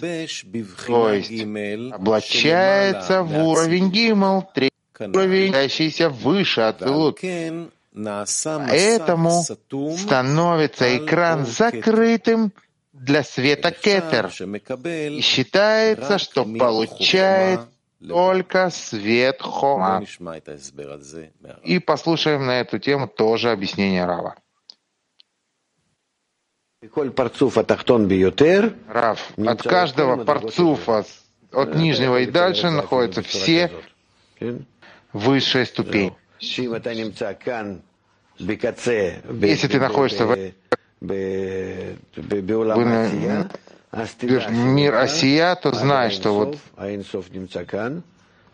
то 0.87 1.11
есть 1.13 1.43
облачается 1.93 3.23
в 3.23 3.39
уровень 3.39 3.91
Гимл, 3.91 4.49
третий 4.55 4.73
уровень, 4.99 5.49
находящийся 5.49 6.09
выше 6.09 6.63
Ацелут. 6.63 7.21
Поэтому 7.93 9.43
становится 9.43 10.97
экран 10.97 11.45
закрытым 11.45 12.55
для 12.95 13.23
света 13.23 13.71
кетер. 13.71 14.33
И 14.89 15.21
считается, 15.21 16.17
что 16.17 16.47
получает 16.47 17.61
только 18.01 18.71
свет 18.71 19.41
Хома. 19.41 20.05
И 21.63 21.79
послушаем 21.79 22.47
на 22.47 22.61
эту 22.61 22.79
тему 22.79 23.09
тоже 23.09 23.51
объяснение 23.51 24.05
Рава. 24.05 24.37
Рав, 28.89 29.33
от 29.37 29.63
каждого 29.63 30.25
парцуфа, 30.25 31.05
от 31.53 31.75
нижнего 31.75 32.21
и 32.21 32.27
дальше 32.27 32.71
находятся 32.71 33.23
все 33.23 33.71
высшие 35.13 35.67
ступени. 35.67 36.15
Если 36.39 36.69
ты 39.69 39.81
находишься 39.81 40.27
в 40.27 40.37
мир 44.51 44.95
Осия, 44.95 45.55
то 45.55 45.73
знай, 45.73 46.11
что 46.11 46.33
вот, 46.33 46.59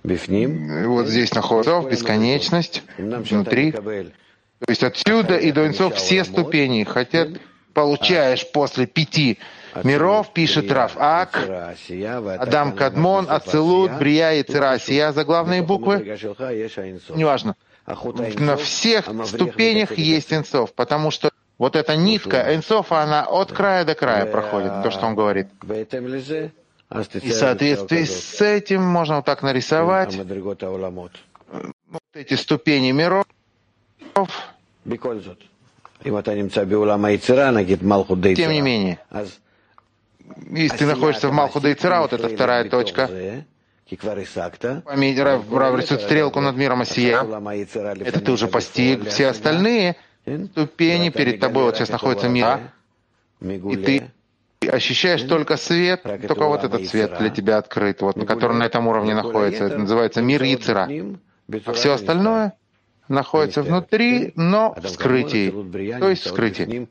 вот 0.02 1.06
здесь 1.06 1.34
находится 1.34 1.80
бесконечность 1.88 2.82
внутри. 2.98 3.72
То 3.72 4.70
есть 4.70 4.84
отсюда 4.84 5.36
и 5.36 5.50
до 5.50 5.66
инцов 5.66 5.94
все 5.96 6.24
ступени, 6.24 6.84
хотя 6.84 7.26
получаешь 7.74 8.50
после 8.52 8.86
пяти 8.86 9.38
миров, 9.82 10.32
пишет 10.32 10.70
Раф 10.70 10.96
Ак, 10.96 11.38
Адам 12.38 12.72
Кадмон, 12.72 13.26
Ацелут, 13.28 13.92
Брия 13.98 14.34
и 14.34 14.42
Цира 14.42 14.78
за 14.78 15.24
главные 15.24 15.62
буквы. 15.62 16.16
Неважно. 17.14 17.56
На 17.86 18.56
всех 18.56 19.06
ступенях 19.26 19.98
есть 19.98 20.32
инцов, 20.32 20.72
потому 20.74 21.10
что 21.10 21.31
вот 21.62 21.76
эта 21.76 21.94
нитка 21.94 22.56
инцов, 22.56 22.90
она 22.90 23.24
от 23.24 23.52
края 23.52 23.84
до 23.84 23.94
края 23.94 24.26
проходит, 24.26 24.82
то, 24.82 24.90
что 24.90 25.06
он 25.06 25.14
говорит. 25.14 25.46
И 25.62 27.30
в 27.30 27.32
соответствии 27.32 28.02
с 28.02 28.40
этим 28.40 28.82
можно 28.82 29.16
вот 29.16 29.24
так 29.24 29.44
нарисовать. 29.44 30.16
Вот 30.16 32.02
эти 32.14 32.34
ступени 32.34 32.90
миров. 32.90 33.26
Тем 38.34 38.50
не 38.50 38.60
менее, 38.60 38.98
если 40.50 40.76
ты 40.78 40.86
находишься 40.86 41.28
в 41.28 41.32
Малхуда 41.32 41.68
и 41.68 41.74
Цира, 41.74 42.00
вот 42.00 42.12
это 42.12 42.28
вторая 42.28 42.68
точка, 42.68 43.08
Рав 45.48 45.78
рисует 45.78 46.00
стрелку 46.00 46.40
над 46.40 46.56
миром 46.56 46.80
Осия, 46.80 47.22
это 48.00 48.20
ты 48.20 48.32
уже 48.32 48.48
постиг. 48.48 49.06
Все 49.08 49.28
остальные 49.28 49.94
ступени 50.24 51.10
перед 51.10 51.40
тобой, 51.40 51.64
вот 51.64 51.76
сейчас 51.76 51.90
находится 51.90 52.28
мир, 52.28 52.60
и 53.40 53.76
ты 53.76 54.68
ощущаешь 54.68 55.22
только 55.22 55.56
свет, 55.56 56.02
только 56.02 56.46
вот 56.46 56.64
этот 56.64 56.86
свет 56.86 57.16
для 57.18 57.30
тебя 57.30 57.58
открыт, 57.58 58.00
вот, 58.02 58.24
который 58.26 58.56
на 58.56 58.64
этом 58.64 58.86
уровне 58.86 59.14
находится. 59.14 59.64
Это 59.64 59.78
называется 59.78 60.22
мир 60.22 60.42
Яцера. 60.42 60.88
А 61.66 61.72
все 61.72 61.92
остальное 61.92 62.54
находится 63.08 63.62
внутри, 63.62 64.32
но 64.36 64.74
в 64.80 64.88
скрытии, 64.88 65.50
то 65.98 66.08
есть 66.08 66.24
в 66.24 66.28
скрытии. 66.28 66.88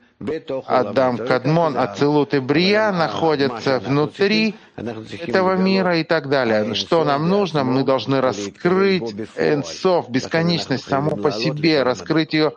Адам, 0.68 1.18
Кадмон, 1.18 1.78
Ацелут 1.78 2.34
и 2.34 2.40
Брия 2.40 2.92
находятся 2.92 3.80
внутри 3.80 4.56
этого 4.76 5.56
мира 5.56 5.98
и 5.98 6.04
так 6.04 6.30
далее. 6.30 6.76
Что 6.76 7.04
нам 7.04 7.30
нужно? 7.30 7.64
Мы 7.64 7.84
должны 7.84 8.22
раскрыть 8.22 9.16
энсов, 9.38 10.10
бесконечность 10.10 10.86
саму 10.86 11.16
по 11.16 11.32
себе, 11.32 11.84
раскрыть 11.84 12.34
ее 12.34 12.54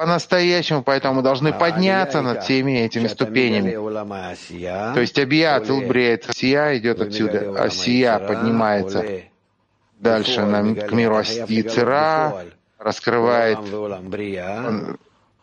по-настоящему, 0.00 0.82
поэтому 0.82 1.20
должны 1.20 1.52
подняться 1.52 2.22
над 2.22 2.42
всеми 2.42 2.78
этими 2.86 3.06
ступенями. 3.06 3.72
То 4.94 5.00
есть 5.00 5.18
Абия, 5.18 5.60
Брия, 5.60 6.18
Асия 6.26 6.78
идет 6.78 7.02
отсюда. 7.02 7.62
Асия 7.62 8.18
поднимается 8.18 9.04
дальше 9.98 10.46
на, 10.46 10.74
к 10.74 10.92
миру 10.92 11.18
Яцера, 11.48 12.46
раскрывает 12.78 13.58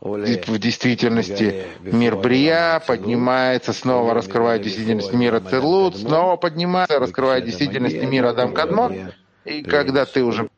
в 0.02 0.58
действительности 0.58 1.66
мир 1.84 2.16
Брия, 2.16 2.82
поднимается, 2.88 3.74
снова 3.74 4.16
раскрывает 4.16 4.64
действительность 4.64 5.14
мира 5.14 5.40
Церлут, 5.40 5.98
снова 5.98 6.36
поднимается, 6.36 6.98
раскрывает 6.98 7.46
действительность 7.46 8.02
мира 8.02 8.30
Адам 8.30 8.54
Кадмон. 8.56 9.12
И 9.46 9.62
когда 9.62 10.06
ты 10.06 10.24
уже 10.24 10.50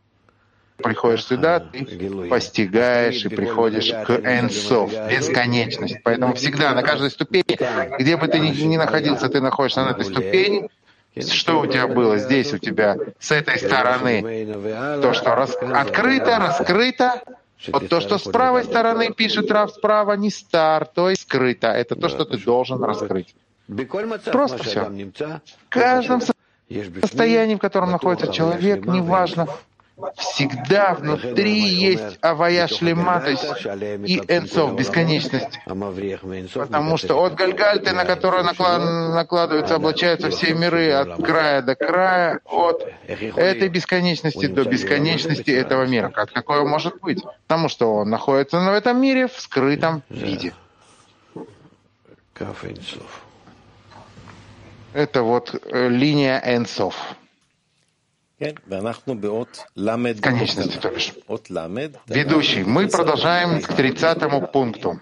приходишь 0.82 1.26
сюда, 1.26 1.60
ты 1.60 1.86
постигаешь 2.30 3.26
и 3.26 3.30
приходишь 3.30 3.92
к 4.06 4.10
энсов, 4.24 4.92
бесконечность. 5.10 5.98
Поэтому 6.04 6.34
всегда 6.36 6.74
на 6.74 6.84
каждой 6.84 7.12
ступени, 7.12 7.58
где 8.00 8.18
бы 8.18 8.28
ты 8.28 8.40
ни, 8.40 8.52
ни 8.52 8.78
находился, 8.78 9.30
ты 9.30 9.42
находишься 9.42 9.84
на 9.84 9.92
этой 9.92 10.06
ступени, 10.06 10.70
что 11.18 11.62
у 11.62 11.66
тебя 11.66 11.88
было 11.88 12.18
здесь 12.18 12.54
у 12.54 12.58
тебя, 12.58 12.98
с 13.20 13.32
этой 13.32 13.58
стороны? 13.58 14.48
То, 15.02 15.14
что 15.14 15.36
рас... 15.36 15.56
открыто, 15.74 16.38
раскрыто. 16.40 17.22
Вот 17.68 17.90
то, 17.90 18.00
что 18.00 18.18
с 18.18 18.24
правой 18.24 18.64
стороны 18.64 19.12
пишет 19.12 19.52
Рав 19.52 19.72
справа, 19.72 20.14
не 20.14 20.30
стар, 20.30 20.86
то 20.86 21.10
есть 21.10 21.24
скрыто. 21.24 21.68
Это 21.68 21.96
то, 21.96 22.08
что 22.08 22.24
ты 22.24 22.38
должен 22.38 22.82
раскрыть. 22.82 23.36
Просто 24.32 24.64
все. 24.64 24.86
В 24.86 25.70
каждом 25.70 26.22
состоянии, 27.02 27.56
в 27.56 27.60
котором 27.60 27.92
находится 27.92 28.32
человек, 28.32 28.86
неважно, 28.86 29.48
всегда 30.18 30.94
внутри 30.94 31.60
есть 31.60 32.18
авая 32.22 32.68
шлема, 32.68 33.20
то 33.20 33.30
есть 33.30 33.44
и 34.06 34.18
энцов, 34.28 34.76
бесконечность. 34.76 35.60
Потому 36.54 36.98
что 36.98 37.22
от 37.24 37.36
Гальгальты, 37.36 37.92
на 37.94 38.06
которую 38.06 38.44
накладываются, 38.44 39.76
облачаются 39.76 40.30
все 40.30 40.54
миры 40.54 40.92
от 40.92 41.24
края 41.24 41.62
до 41.62 41.76
края, 41.76 42.40
от 42.46 42.88
этой 43.36 43.70
бесконечности 43.70 44.48
до 44.48 44.64
бесконечности 44.66 45.52
этого 45.52 45.86
мира. 45.86 46.10
Как 46.10 46.32
такое 46.32 46.64
может 46.64 47.00
быть? 47.02 47.24
Потому 47.48 47.70
что 47.70 47.96
он 47.96 48.10
находится 48.10 48.60
в 48.60 48.74
этом 48.74 49.02
мире 49.02 49.28
в 49.28 49.40
скрытом 49.40 50.04
виде. 50.10 50.54
Это 54.94 55.22
вот 55.22 55.54
э, 55.54 55.88
линия 55.88 56.42
энцов. 56.44 56.96
Конечности, 60.22 60.78
то 60.78 60.90
бишь. 60.90 61.14
Ведущий, 62.08 62.64
мы 62.64 62.88
продолжаем 62.88 63.62
к 63.62 63.74
30 63.74 64.52
пункту. 64.52 65.02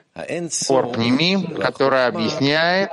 Орпними, 0.69 1.59
который 1.61 2.07
объясняет 2.07 2.89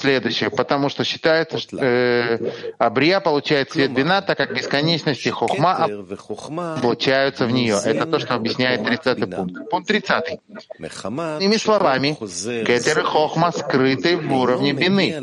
следующее, 0.00 0.48
потому 0.50 0.88
что 0.88 1.04
считается, 1.04 1.58
что 1.58 1.76
э, 1.76 2.38
Абрия 2.78 3.20
получает 3.20 3.70
цвет 3.70 3.90
вина, 3.96 4.22
так 4.22 4.38
как 4.38 4.54
бесконечности 4.54 5.28
хохма 5.28 5.86
облачаются 6.78 7.44
в 7.46 7.52
нее. 7.52 7.76
Это 7.84 8.06
то, 8.06 8.18
что 8.18 8.34
объясняет 8.34 8.84
30 8.84 9.34
пункт. 9.34 9.70
Пункт 9.70 9.88
30. 9.88 10.40
Иными 11.42 11.56
словами, 11.58 12.16
кетер 12.64 13.00
и 13.00 13.02
хохма 13.02 13.52
скрыты 13.52 14.16
в 14.16 14.32
уровне 14.32 14.72
бины 14.72 15.14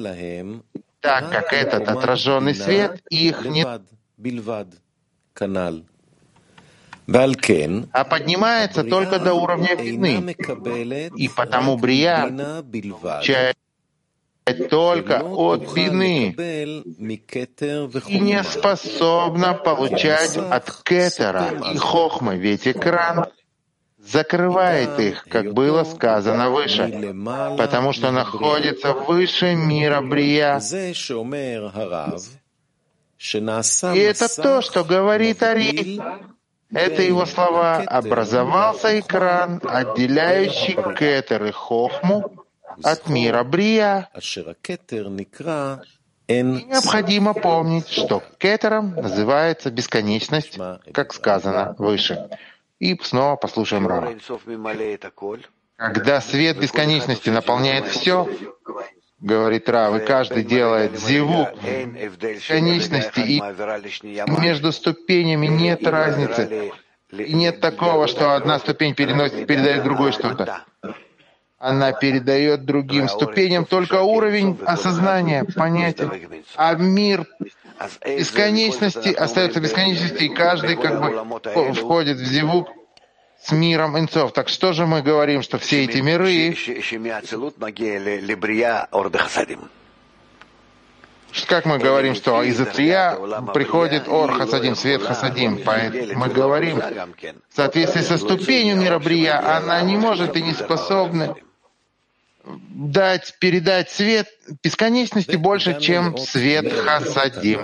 так 1.01 1.29
как 1.31 1.51
этот 1.51 1.87
отраженный 1.89 2.55
свет 2.55 3.01
их 3.09 3.45
не 3.45 3.65
а 7.91 8.03
поднимается 8.05 8.83
только 8.83 9.19
до 9.19 9.33
уровня 9.33 9.75
вины, 9.75 10.35
и 11.17 11.27
потому 11.27 11.77
Брия 11.77 12.27
получает 13.01 13.57
только 14.69 15.21
от 15.23 15.75
вины 15.75 16.35
и 18.07 18.19
не 18.19 18.43
способна 18.43 19.53
получать 19.53 20.37
от 20.37 20.71
кетера 20.83 21.47
и 21.73 21.77
хохмы, 21.77 22.37
ведь 22.37 22.67
экран 22.67 23.25
закрывает 24.03 24.99
их, 24.99 25.25
как 25.29 25.53
было 25.53 25.83
сказано 25.83 26.49
выше, 26.49 27.13
потому 27.57 27.93
что 27.93 28.11
находится 28.11 28.93
выше 28.93 29.55
мира 29.55 30.01
Брия. 30.01 30.59
И 33.93 33.99
это 33.99 34.41
то, 34.41 34.61
что 34.61 34.83
говорит 34.83 35.43
Ари. 35.43 36.01
Это 36.71 37.01
его 37.01 37.25
слова. 37.25 37.77
Образовался 37.85 38.99
экран, 38.99 39.61
отделяющий 39.63 40.75
Кетер 40.97 41.45
и 41.45 41.51
Хохму 41.51 42.45
от 42.83 43.09
мира 43.09 43.43
Брия. 43.43 44.09
И 46.27 46.41
необходимо 46.41 47.33
помнить, 47.33 47.89
что 47.89 48.23
Кетером 48.37 48.95
называется 48.95 49.69
бесконечность, 49.69 50.57
как 50.93 51.13
сказано 51.13 51.75
выше. 51.77 52.29
И 52.81 52.99
снова 53.03 53.35
послушаем 53.35 53.85
Рава. 53.85 54.11
Когда 55.77 56.19
свет 56.19 56.57
бесконечности 56.57 57.29
наполняет 57.29 57.85
все, 57.85 58.27
говорит 59.19 59.69
Рав, 59.69 60.01
и 60.01 60.03
каждый 60.03 60.43
делает 60.43 60.99
зивук 60.99 61.49
бесконечности, 61.61 63.19
и 63.19 63.41
между 64.41 64.71
ступенями 64.71 65.45
нет 65.45 65.85
разницы. 65.85 66.71
И 67.11 67.33
нет 67.33 67.61
такого, 67.61 68.07
что 68.07 68.33
одна 68.33 68.57
ступень 68.57 68.95
переносит, 68.95 69.45
передает 69.45 69.83
другой 69.83 70.11
что-то. 70.11 70.63
Она 71.59 71.91
передает 71.91 72.65
другим 72.65 73.07
ступеням 73.07 73.65
только 73.65 74.01
уровень 74.01 74.57
осознания, 74.65 75.45
понятия. 75.55 76.09
А 76.55 76.73
мир 76.73 77.27
бесконечности 78.05 79.13
остается 79.13 79.59
бесконечности, 79.59 80.23
и 80.23 80.29
каждый 80.29 80.75
как 80.75 80.99
бы 81.01 81.73
входит 81.73 82.17
в 82.17 82.25
зивук 82.25 82.69
с 83.43 83.51
миром 83.51 83.97
инцов. 83.97 84.33
Так 84.33 84.49
что 84.49 84.73
же 84.73 84.85
мы 84.85 85.01
говорим, 85.01 85.41
что 85.41 85.57
все 85.57 85.83
эти 85.85 85.97
миры 85.97 86.55
как 91.47 91.65
мы 91.65 91.77
говорим, 91.79 92.13
что 92.13 92.43
из 92.43 92.59
Атрия 92.59 93.17
приходит 93.53 94.07
Ор 94.07 94.33
Хасадим, 94.33 94.75
свет 94.75 95.01
Хасадим. 95.01 95.61
Поэтому 95.63 96.19
мы 96.19 96.29
говорим, 96.29 96.79
в 96.79 97.55
соответствии 97.55 98.01
со 98.01 98.17
ступенью 98.17 98.75
мира 98.75 98.99
Брия, 98.99 99.39
она 99.57 99.81
не 99.81 99.97
может 99.97 100.35
и 100.35 100.41
не 100.41 100.53
способна 100.53 101.35
дать, 102.43 103.35
передать 103.39 103.89
свет 103.89 104.27
бесконечности 104.63 105.35
больше, 105.35 105.79
чем 105.79 106.17
свет 106.17 106.71
Хасадим. 106.71 107.61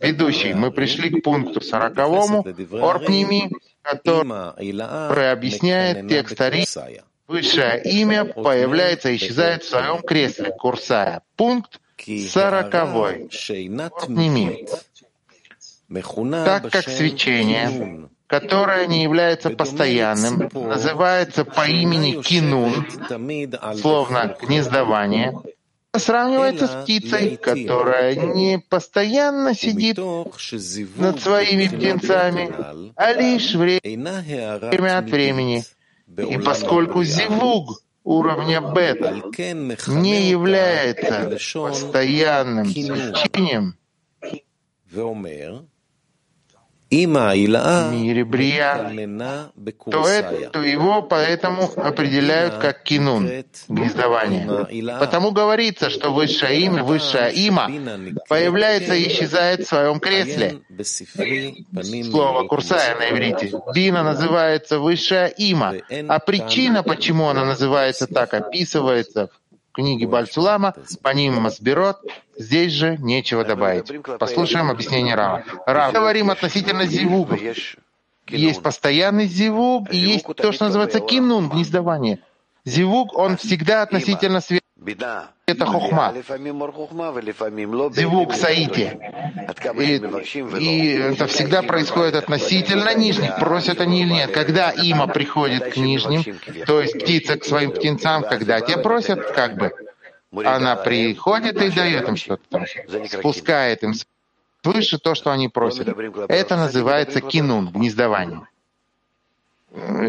Ведущий, 0.00 0.54
мы 0.54 0.70
пришли 0.70 1.10
к 1.10 1.22
пункту 1.22 1.60
сороковому, 1.60 2.44
Орпними, 2.72 3.50
который 3.82 5.32
объясняет 5.32 6.08
текст 6.08 6.40
Ари. 6.40 6.66
Высшее 7.26 7.82
имя 7.84 8.24
появляется 8.26 9.10
и 9.10 9.16
исчезает 9.16 9.62
в 9.62 9.68
своем 9.68 10.02
кресле, 10.02 10.52
курсая. 10.52 11.22
Пункт 11.36 11.80
сороковой. 12.28 13.30
Орпними. 13.30 14.66
Так 16.44 16.70
как 16.70 16.88
свечение 16.88 18.08
которое 18.40 18.86
не 18.88 19.04
является 19.04 19.50
постоянным, 19.50 20.50
называется 20.52 21.44
по 21.44 21.68
имени 21.68 22.20
кинун, 22.20 22.84
словно 23.80 24.36
гнездование, 24.42 25.38
сравнивается 25.96 26.66
с 26.66 26.82
птицей, 26.82 27.36
которая 27.36 28.16
не 28.16 28.58
постоянно 28.58 29.54
сидит 29.54 29.98
над 29.98 31.20
своими 31.20 31.68
птенцами, 31.68 32.52
а 32.96 33.12
лишь 33.12 33.54
время 33.54 34.98
от 34.98 35.04
времени. 35.10 35.62
И 36.16 36.36
поскольку 36.38 37.04
зивуг 37.04 37.82
уровня 38.02 38.60
бета 38.60 39.22
не 39.86 40.28
является 40.28 41.38
постоянным 41.54 42.66
свечением, 42.66 43.76
мире 47.90 48.24
Брия, 48.24 48.90
то, 49.90 50.06
это, 50.06 50.50
то 50.50 50.62
его 50.62 51.02
поэтому 51.02 51.70
определяют 51.76 52.54
как 52.54 52.82
кинун, 52.82 53.30
гнездование. 53.68 54.98
Потому 54.98 55.32
говорится, 55.32 55.90
что 55.90 56.12
высшее 56.12 56.60
имя, 56.60 56.82
высшее 56.84 57.32
има 57.32 57.70
появляется 58.28 58.94
и 58.94 59.08
исчезает 59.08 59.60
в 59.60 59.68
своем 59.68 60.00
кресле. 60.00 60.60
Слово 62.10 62.46
курсая 62.46 62.96
на 62.96 63.10
иврите. 63.10 63.52
Бина 63.74 64.02
называется 64.02 64.78
высшее 64.78 65.32
има, 65.36 65.74
а 66.08 66.18
причина, 66.18 66.82
почему 66.82 67.28
она 67.28 67.44
называется 67.44 68.06
так, 68.06 68.34
описывается 68.34 69.28
в 69.28 69.72
книги 69.72 70.04
Бальцулама, 70.04 70.74
по 71.02 71.08
ним 71.10 71.34
Масберот, 71.34 71.98
здесь 72.36 72.72
же 72.72 72.96
нечего 72.98 73.44
добавить. 73.44 73.92
Послушаем 74.18 74.70
объяснение 74.70 75.14
Рава. 75.14 75.44
Рав, 75.66 75.92
говорим 75.92 76.30
относительно 76.30 76.86
зивугов. 76.86 77.40
Есть 78.28 78.62
постоянный 78.62 79.26
зивуг 79.26 79.92
и 79.92 79.96
есть 79.96 80.24
то, 80.24 80.52
что 80.52 80.64
называется 80.64 81.00
кинун, 81.00 81.48
гнездование. 81.48 82.20
Зивуг, 82.64 83.16
он 83.18 83.36
всегда 83.36 83.82
относительно 83.82 84.40
света 84.40 84.64
это 85.46 85.66
хохма. 85.66 86.12
Зивук 87.92 88.34
саити. 88.34 88.98
И, 89.78 89.96
и 90.58 90.88
это 90.96 91.26
всегда 91.26 91.62
происходит 91.62 92.14
относительно 92.14 92.94
нижних, 92.94 93.38
просят 93.38 93.80
они 93.80 94.02
или 94.02 94.12
нет. 94.12 94.30
Когда 94.32 94.70
има 94.70 95.06
приходит 95.06 95.72
к 95.72 95.76
нижним, 95.76 96.24
то 96.66 96.80
есть 96.80 96.94
птица 96.98 97.38
к 97.38 97.44
своим 97.44 97.72
птенцам, 97.72 98.22
когда 98.22 98.60
те 98.60 98.78
просят, 98.78 99.20
как 99.32 99.56
бы, 99.56 99.72
она 100.44 100.76
приходит 100.76 101.60
и 101.60 101.70
дает 101.70 102.08
им 102.08 102.16
что-то 102.16 102.42
там, 102.48 102.64
спускает 103.08 103.82
им 103.82 103.94
свыше 104.62 104.98
то, 104.98 105.14
что 105.14 105.30
они 105.30 105.48
просят. 105.48 105.88
Это 106.28 106.56
называется 106.56 107.20
кинун, 107.20 107.70
гнездование. 107.70 108.46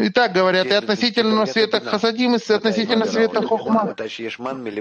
И 0.00 0.10
так 0.10 0.32
говорят 0.32 0.68
и 0.68 0.74
относительно 0.74 1.44
света 1.44 1.80
Хасадим, 1.80 2.36
и 2.36 2.52
относительно 2.52 3.04
света 3.04 3.42
Хохма, 3.42 3.96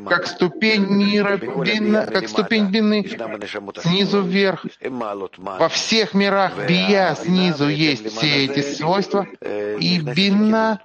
как 0.07 0.27
ступень 0.27 0.85
мира, 0.85 1.37
бина, 1.37 2.05
как 2.05 2.29
ступень 2.29 2.67
бины, 2.67 3.03
снизу 3.81 4.21
вверх. 4.21 4.63
Во 4.81 5.69
всех 5.69 6.13
мирах 6.13 6.67
бия 6.67 7.15
снизу 7.15 7.67
есть 7.67 8.15
все 8.15 8.45
эти 8.45 8.61
свойства, 8.61 9.25
и 9.41 9.99
бина 9.99 10.81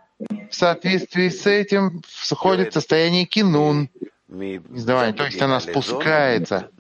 в 0.51 0.55
соответствии 0.55 1.29
с 1.29 1.47
этим 1.47 2.03
входит 2.07 2.71
в 2.71 2.75
состояние 2.75 3.27
кинун, 3.27 3.91
издавание, 4.31 5.15
то 5.15 5.25
есть 5.25 5.43
она 5.43 5.61
спускается 5.61 6.71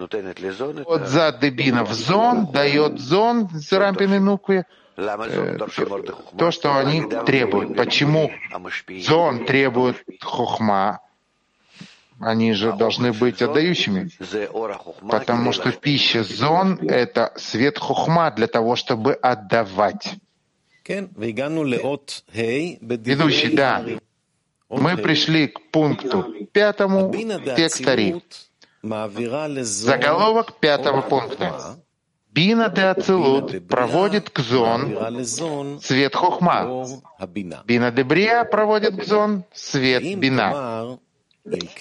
от 0.87 1.09
зад 1.09 1.41
дебина 1.41 1.85
в 1.85 1.93
зон, 1.93 2.47
дает 2.53 2.99
зон 2.99 3.49
с 3.51 3.73
рампиной 3.73 4.21
нуквы, 4.21 4.65
Э, 5.01 5.59
то, 6.37 6.51
что 6.51 6.77
они 6.77 7.03
требуют. 7.27 7.77
Почему 7.77 8.31
зон 9.01 9.47
требует 9.47 9.97
хохма? 10.21 11.01
Они 12.21 12.53
же 12.53 12.73
должны 12.75 13.13
быть 13.15 13.41
отдающими. 13.41 14.11
Потому 15.09 15.53
что 15.53 15.73
пища 15.73 16.23
зон— 16.23 16.75
это 16.83 17.33
свет 17.37 17.79
хохма 17.79 18.31
для 18.31 18.47
того, 18.47 18.77
чтобы 18.77 19.15
отдавать. 19.15 20.17
Ведущий, 22.81 23.57
да. 23.57 23.85
Мы 24.71 24.97
пришли 24.97 25.49
к 25.49 25.61
пункту 25.71 26.35
пятому 26.53 27.13
текста 27.57 27.95
Ри. 27.95 28.23
Заголовок 29.63 30.59
пятого 30.61 31.03
пункта. 31.03 31.77
Бина 32.33 32.69
де 32.69 32.83
Ацилут 32.83 33.67
проводит 33.67 34.31
к 34.31 34.39
зон 34.39 35.81
свет 35.83 36.15
хохма. 36.15 36.87
Бина 37.65 37.91
де 37.91 38.05
Брия 38.05 38.45
проводит 38.45 38.97
к 39.01 39.05
зон 39.05 39.45
свет 39.53 40.19
бина. 40.19 40.99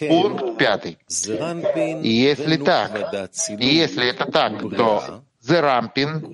Пункт 0.07 0.57
пятый. 0.57 0.97
Если 1.07 2.57
так, 2.57 3.29
если 3.59 4.09
это 4.09 4.25
так, 4.31 4.59
то 4.75 5.23
Зерампин 5.41 6.25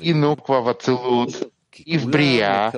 и 0.00 0.14
Нуква 0.14 0.60
в 0.60 0.68
Ацилут 0.68 1.52
и 1.80 1.98
в 1.98 2.06
Брия, 2.08 2.72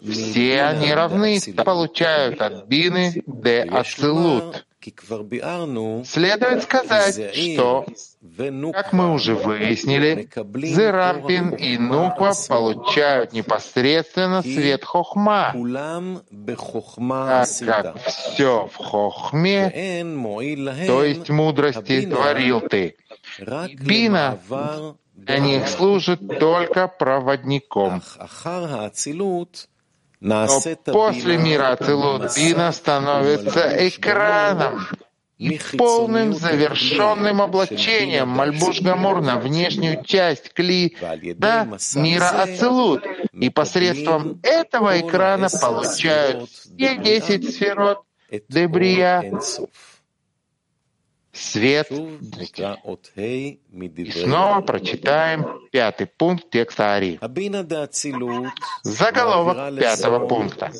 все 0.00 0.62
они 0.62 0.92
равны, 0.92 1.40
получают 1.64 2.40
от 2.40 2.66
Бины 2.66 3.22
де 3.26 3.62
Ацилут. 3.62 4.64
Следует 6.04 6.64
сказать, 6.64 7.34
что, 7.36 7.86
как 8.72 8.92
мы 8.92 9.12
уже 9.12 9.36
выяснили, 9.36 10.28
Зерампин 10.34 11.50
и 11.50 11.78
Нуква 11.78 12.32
получают 12.48 13.32
непосредственно 13.32 14.42
свет 14.42 14.84
Хохма, 14.84 15.54
так 16.48 17.48
как 17.64 17.96
все 18.04 18.68
в 18.72 18.76
Хохме, 18.76 20.04
то 20.86 21.04
есть 21.04 21.30
мудрости, 21.30 22.06
творил 22.06 22.60
ты. 22.62 22.96
Бина 23.38 24.38
для 25.22 25.38
них 25.38 25.68
служит 25.68 26.20
только 26.40 26.88
проводником. 26.88 28.02
Но 30.20 30.46
после 30.86 31.36
мира 31.36 31.72
Ацилут 31.72 32.34
Бина 32.36 32.72
становится 32.72 33.88
экраном 33.88 34.86
и 35.38 35.60
полным 35.76 36.32
завершенным 36.32 37.42
облачением. 37.42 38.28
Мальбуш 38.28 38.80
Гамур 38.80 39.20
на 39.20 39.38
внешнюю 39.38 40.04
часть 40.04 40.52
Кли 40.52 40.96
да, 41.36 41.68
мира 41.96 42.28
Ацилут. 42.42 43.04
И 43.32 43.50
посредством 43.50 44.40
этого 44.42 45.00
экрана 45.00 45.48
получают 45.48 46.48
все 46.50 46.96
десять 46.96 47.54
сферот 47.54 48.02
Дебрия, 48.48 49.40
свет. 51.32 51.90
И 51.90 54.10
снова 54.10 54.60
прочитаем 54.60 55.60
пятый 55.70 56.06
пункт 56.06 56.50
текста 56.50 56.94
Ари. 56.94 57.18
Заголовок 58.82 59.78
пятого 59.78 60.26
пункта. 60.26 60.70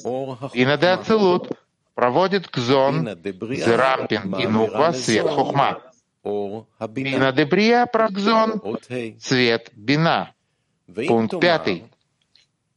Бина 0.54 0.76
де 0.76 0.88
Ацилут 0.88 1.50
проводит 1.94 2.48
к 2.48 2.58
зон 2.58 3.06
Зерампин. 3.06 4.34
И 4.36 4.46
Нуква 4.46 4.92
свет. 4.92 5.26
Хухма. 5.26 5.80
Бина 6.22 7.32
де 7.32 7.44
Брия 7.44 7.86
Пракзон 7.86 8.60
свет 9.20 9.70
Бина. 9.74 10.34
Пункт 11.08 11.40
пятый. 11.40 11.84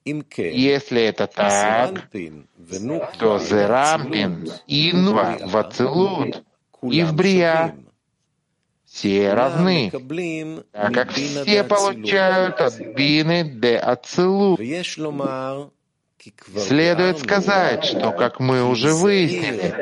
Если 0.05 1.01
это 1.01 1.27
так, 1.27 2.09
то 3.19 3.39
Зерампин. 3.39 4.49
И 4.67 4.93
Нуква 4.93 5.38
в 5.43 5.57
Ацилут 5.57 6.43
и 6.91 7.04
в 7.04 7.13
Брия 7.13 7.76
все 8.86 9.34
равны, 9.34 9.91
так 10.71 10.93
как 10.93 11.12
все 11.12 11.63
получают 11.63 12.62
от 12.62 12.80
Бины 12.80 13.43
де 13.43 13.78
Ацилу. 13.78 14.58
Следует 16.58 17.19
сказать, 17.19 17.84
что, 17.84 18.12
как 18.12 18.39
мы 18.39 18.63
уже 18.63 18.93
выяснили, 18.93 19.76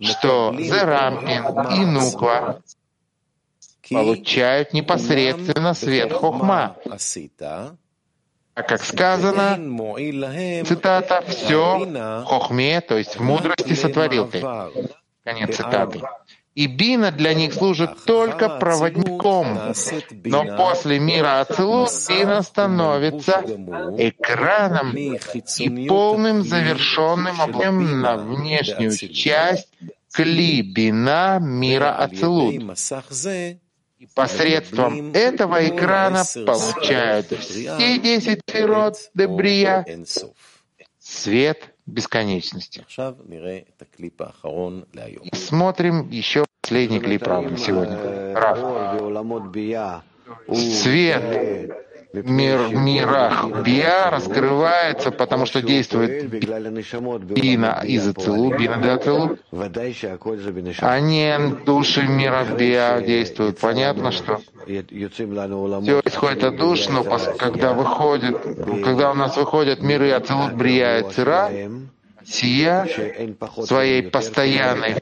что 0.00 0.54
Зерамкин 0.58 1.44
и 1.80 1.86
Нуква 1.86 2.62
получают 3.88 4.72
непосредственно 4.74 5.72
свет 5.74 6.12
Хохма. 6.12 6.76
А 8.54 8.62
как 8.64 8.82
сказано, 8.82 9.56
цитата, 10.66 11.22
«все 11.28 12.24
Хохме, 12.26 12.80
то 12.80 12.98
есть 12.98 13.16
в 13.16 13.22
мудрости 13.22 13.74
сотворил 13.74 14.26
ты». 14.26 14.44
Конец 15.28 15.56
цитаты. 15.56 16.00
И 16.54 16.66
бина 16.66 17.10
для 17.10 17.34
них 17.34 17.52
служит 17.52 18.04
только 18.06 18.48
проводником. 18.58 19.74
Но 20.24 20.56
после 20.56 20.98
мира 20.98 21.40
Ацелут 21.40 21.90
бина 22.08 22.40
становится 22.42 23.44
экраном 23.98 24.96
и 24.96 25.86
полным 25.86 26.42
завершенным 26.42 27.42
огнем 27.42 28.00
на 28.00 28.16
внешнюю 28.16 28.90
часть 28.90 29.68
кли 30.12 30.62
бина 30.62 31.38
мира 31.40 31.94
Ацелут. 31.94 32.54
И 33.98 34.06
посредством 34.14 35.12
этого 35.12 35.68
экрана 35.68 36.24
получают 36.46 37.26
все 37.38 37.98
десять 37.98 38.40
фирот 38.46 38.96
Дебрия. 39.12 39.84
Свет 40.98 41.74
бесконечности. 41.88 42.84
Смотрим 45.32 46.10
еще 46.10 46.44
последний 46.62 47.00
клип 47.00 47.22
Рава 47.22 47.48
на 47.48 47.56
сегодня. 47.56 48.34
Рав. 48.34 48.58
Свет 50.54 51.87
мир, 52.12 52.68
мирах 52.70 53.62
Биа 53.64 54.10
раскрывается, 54.10 55.10
потому 55.10 55.46
что 55.46 55.62
действует 55.62 56.28
Бина 56.28 57.82
из 57.84 58.08
Ацелу, 58.08 58.56
Бина 58.56 58.76
де 58.78 58.90
Ацелу, 58.90 59.38
а 60.80 61.00
не 61.00 61.38
души 61.64 62.02
мира 62.02 62.44
Биа 62.58 63.02
действуют. 63.02 63.58
Понятно, 63.58 64.10
что 64.12 64.40
все 64.66 66.00
исходит 66.04 66.44
от 66.44 66.56
душ, 66.56 66.88
но 66.88 67.04
когда 67.04 67.72
выходит, 67.72 68.36
когда 68.84 69.10
у 69.10 69.14
нас 69.14 69.36
выходят 69.36 69.82
миры 69.82 70.10
Ацелут, 70.12 70.54
Брия 70.54 71.00
и 71.00 71.10
Цира, 71.10 71.50
сия 72.24 72.86
своей 73.64 74.02
постоянной 74.02 74.96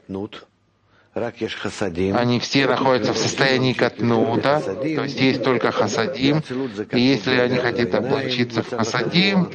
они 2.15 2.39
все 2.39 2.67
находятся 2.67 3.13
в 3.13 3.17
состоянии 3.17 3.73
катнута, 3.73 4.61
то 4.61 4.83
есть 4.83 5.19
есть 5.19 5.43
только 5.43 5.71
хасадим. 5.71 6.43
И 6.91 6.99
если 6.99 7.37
они 7.39 7.57
хотят 7.57 7.93
облачиться 7.95 8.63
в 8.63 8.69
хасадим, 8.69 9.49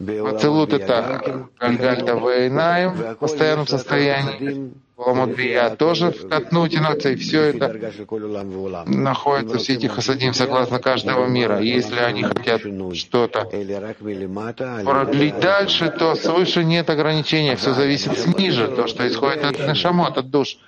Ацелут— 0.00 0.72
это 0.72 1.48
Гальгальта 1.58 2.14
Вейнаем 2.14 2.92
в 2.94 3.14
постоянном 3.14 3.66
состоянии. 3.66 4.72
Ламадбия 4.96 5.70
тоже 5.70 6.12
в 6.12 6.28
катнуте, 6.28 6.78
и 6.78 7.16
все 7.16 7.42
это 7.42 7.92
находится, 8.86 9.58
все 9.58 9.74
эти 9.74 9.86
хасадим 9.86 10.34
согласно 10.34 10.78
каждого 10.78 11.26
мира. 11.26 11.60
Если 11.60 11.98
они 11.98 12.22
хотят 12.22 12.62
что-то 12.94 13.44
продлить 14.84 15.40
дальше, 15.40 15.90
то 15.90 16.14
свыше 16.14 16.64
нет 16.64 16.90
ограничения, 16.90 17.56
все 17.56 17.74
зависит 17.74 18.16
снизу, 18.18 18.68
то, 18.68 18.86
что 18.86 19.06
исходит 19.06 19.44
от 19.44 19.58
нашамот, 19.58 20.16
от 20.18 20.30
душ. 20.30 20.58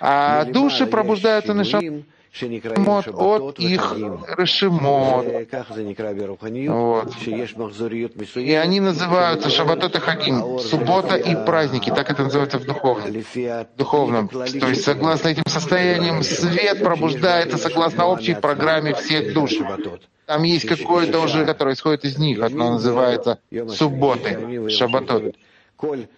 А 0.00 0.44
души 0.44 0.86
пробуждаются 0.86 1.54
на 1.54 1.64
шамот 1.64 2.04
от 3.08 3.58
их 3.60 3.94
решимот. 4.36 5.24
Вот. 6.68 7.10
И 8.36 8.52
они 8.54 8.80
называются 8.80 9.50
шабатот 9.50 9.94
и 9.96 10.00
хагим, 10.00 10.58
суббота 10.58 11.16
и 11.16 11.36
праздники, 11.46 11.90
так 11.90 12.10
это 12.10 12.24
называется 12.24 12.58
в 12.58 12.64
духовном. 12.64 13.22
духовном. 13.76 14.28
То 14.28 14.68
есть 14.68 14.82
согласно 14.84 15.28
этим 15.28 15.44
состояниям 15.46 16.22
свет 16.22 16.82
пробуждается 16.82 17.56
согласно 17.56 18.06
общей 18.06 18.34
программе 18.34 18.94
всех 18.94 19.32
душ. 19.32 19.52
Там 20.26 20.42
есть 20.42 20.66
какое-то 20.66 21.20
уже, 21.20 21.44
которое 21.44 21.74
исходит 21.74 22.04
из 22.04 22.18
них, 22.18 22.40
одно 22.40 22.72
называется 22.72 23.38
субботы, 23.68 24.70
шабатот. 24.70 25.36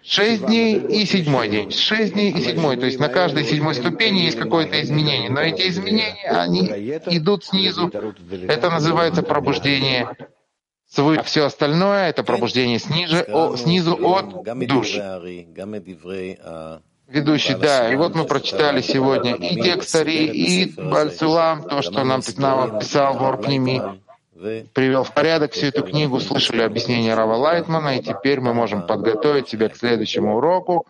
Шесть 0.03 0.47
дней 0.47 0.79
и 0.79 1.05
седьмой 1.05 1.49
день. 1.49 1.71
Шесть 1.71 2.15
дней 2.15 2.33
и 2.33 2.41
седьмой. 2.41 2.77
То 2.77 2.87
есть 2.87 2.99
на 2.99 3.09
каждой 3.09 3.45
седьмой 3.45 3.75
ступени 3.75 4.21
есть 4.21 4.39
какое-то 4.39 4.81
изменение. 4.83 5.31
Но 5.31 5.41
эти 5.41 5.69
изменения, 5.69 6.29
они 6.31 6.67
идут 6.67 7.45
снизу. 7.45 7.91
Это 8.49 8.71
называется 8.71 9.23
пробуждение 9.23 10.09
свыше. 10.89 11.21
А 11.21 11.23
все 11.23 11.45
остальное— 11.45 12.09
это 12.11 12.23
пробуждение 12.23 12.79
снизу, 12.79 13.17
о, 13.29 13.57
снизу 13.57 13.97
от 14.01 14.45
душ. 14.67 14.97
Ведущий, 17.09 17.55
да, 17.55 17.93
и 17.93 17.95
вот 17.95 18.17
мы 18.17 18.25
прочитали 18.25 18.81
сегодня 18.81 19.37
и 19.37 19.63
текст 19.63 19.95
Ари, 19.95 20.27
и 20.27 20.73
Бальсулам, 20.81 21.63
то, 21.63 21.81
что 21.81 22.03
нам 22.03 22.21
нам 22.37 22.81
писал 22.81 23.17
Ворпними 23.17 23.81
привел 24.75 25.05
в 25.05 25.13
порядок 25.13 25.53
всю 25.53 25.67
эту 25.67 25.83
книгу, 25.83 26.21
слышали 26.21 26.63
объяснение 26.63 27.15
Рава 27.15 27.35
Лайтмана, 27.35 27.99
и 27.99 28.03
теперь 28.03 28.41
мы 28.41 28.55
можем 28.55 28.87
подготовить 28.87 29.49
себя 29.49 29.69
к 29.69 29.77
следующему 29.77 30.37
уроку, 30.37 30.87